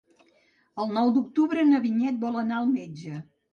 El 0.83 0.89
nou 0.95 1.11
d'octubre 1.19 1.67
na 1.73 1.83
Vinyet 1.85 2.19
vol 2.27 2.43
anar 2.43 2.61
al 2.65 2.69
metge. 2.75 3.25